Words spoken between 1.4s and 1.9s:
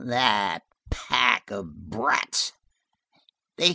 of